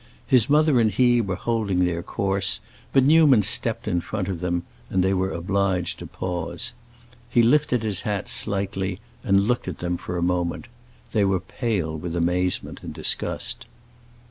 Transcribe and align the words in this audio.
His 0.25 0.49
mother 0.49 0.79
and 0.79 0.89
he 0.89 1.21
were 1.21 1.35
holding 1.35 1.85
their 1.85 2.01
course, 2.01 2.59
but 2.91 3.03
Newman 3.03 3.43
stepped 3.43 3.87
in 3.87 4.01
front 4.01 4.29
of 4.29 4.39
them, 4.39 4.63
and 4.89 5.03
they 5.03 5.13
were 5.13 5.29
obliged 5.31 5.99
to 5.99 6.07
pause. 6.07 6.71
He 7.29 7.43
lifted 7.43 7.83
his 7.83 8.01
hat 8.01 8.27
slightly, 8.27 8.99
and 9.23 9.41
looked 9.41 9.67
at 9.67 9.77
them 9.77 9.97
for 9.97 10.17
a 10.17 10.23
moment; 10.23 10.65
they 11.11 11.23
were 11.23 11.39
pale 11.39 11.95
with 11.95 12.15
amazement 12.15 12.79
and 12.81 12.91
disgust. 12.95 13.67